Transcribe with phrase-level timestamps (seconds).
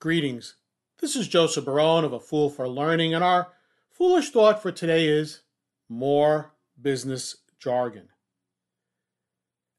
[0.00, 0.54] Greetings.
[1.00, 3.48] This is Joseph Barone of A Fool for Learning, and our
[3.90, 5.40] foolish thought for today is
[5.88, 8.08] more business jargon.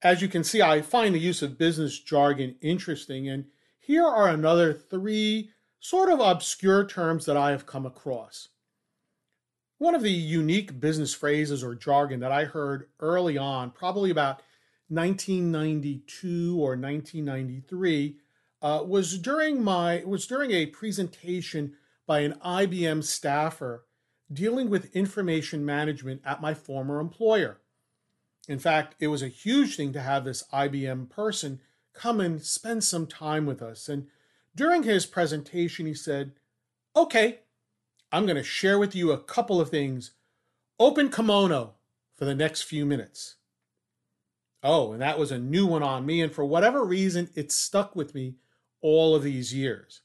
[0.00, 3.44] As you can see, I find the use of business jargon interesting, and
[3.78, 5.50] here are another three
[5.80, 8.48] sort of obscure terms that I have come across.
[9.76, 14.40] One of the unique business phrases or jargon that I heard early on, probably about
[14.88, 18.16] 1992 or 1993,
[18.62, 21.74] uh, was during my was during a presentation
[22.06, 23.84] by an IBM staffer
[24.32, 27.60] dealing with information management at my former employer.
[28.48, 31.60] In fact, it was a huge thing to have this IBM person
[31.92, 33.88] come and spend some time with us.
[33.88, 34.06] And
[34.54, 36.32] during his presentation, he said,
[36.94, 37.40] Okay,
[38.12, 40.12] I'm going to share with you a couple of things.
[40.78, 41.74] Open kimono
[42.14, 43.36] for the next few minutes.
[44.62, 46.20] Oh, and that was a new one on me.
[46.20, 48.34] And for whatever reason, it stuck with me
[48.86, 50.02] all of these years.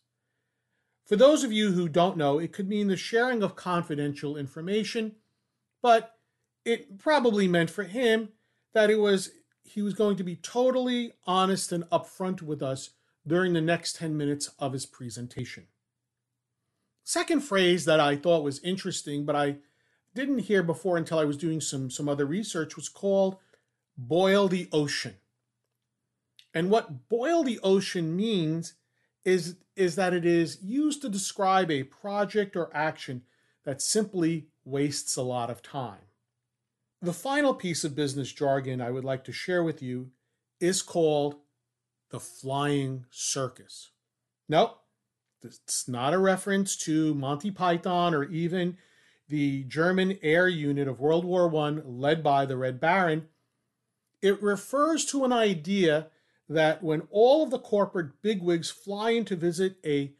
[1.05, 5.17] For those of you who don't know, it could mean the sharing of confidential information,
[5.83, 6.15] but
[6.65, 8.29] it probably meant for him
[8.73, 9.33] that it was
[9.63, 12.89] he was going to be totally honest and upfront with us
[13.27, 15.67] during the next 10 minutes of his presentation.
[17.03, 19.57] Second phrase that I thought was interesting, but I
[20.15, 23.37] didn't hear before until I was doing some, some other research, was called
[23.95, 25.17] boil the ocean.
[26.53, 28.73] And what boil the ocean means
[29.23, 33.23] is, is that it is used to describe a project or action
[33.63, 36.01] that simply wastes a lot of time.
[37.01, 40.11] The final piece of business jargon I would like to share with you
[40.59, 41.35] is called
[42.09, 43.91] the flying circus.
[44.47, 44.77] Nope,
[45.43, 48.77] it's not a reference to Monty Python or even
[49.27, 53.29] the German air unit of World War I led by the Red Baron.
[54.21, 56.07] It refers to an idea
[56.51, 60.11] that when all of the corporate bigwigs fly in to visit a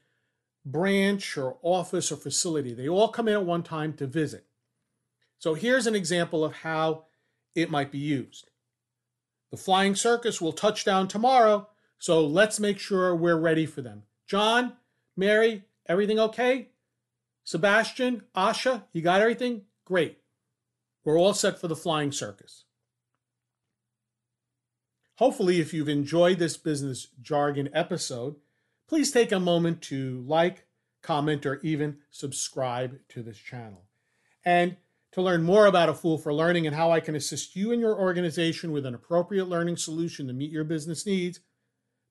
[0.66, 4.46] branch or office or facility, they all come in at one time to visit.
[5.40, 7.06] So here's an example of how
[7.54, 8.50] it might be used.
[9.52, 11.68] The flying circus will touch down tomorrow,
[12.00, 14.04] so let's make sure we're ready for them.
[14.26, 14.74] John,
[15.18, 16.70] Mary, everything okay?
[17.44, 19.64] Sebastian, Asha, you got everything?
[19.84, 20.20] Great.
[21.04, 22.64] We're all set for the flying circus.
[25.22, 28.38] Hopefully, if you've enjoyed this business jargon episode,
[28.90, 30.66] please take a moment to like,
[31.04, 33.84] comment, or even subscribe to this channel.
[34.44, 34.78] And
[35.12, 37.80] to learn more about A Fool for Learning and how I can assist you and
[37.80, 41.40] your organization with an appropriate learning solution to meet your business needs,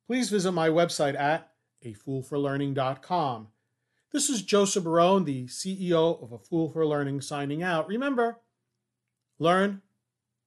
[0.07, 1.51] please visit my website at
[1.85, 3.49] afoolforlearning.com.
[4.13, 7.89] This is Joseph Barone, the CEO of A Fool for Learning, signing out.
[7.89, 8.39] Remember,
[9.41, 9.83] learn,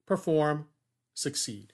[0.05, 0.67] perform,
[1.13, 1.73] succeed.